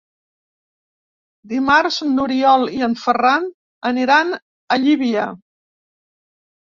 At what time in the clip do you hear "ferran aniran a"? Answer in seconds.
3.03-4.79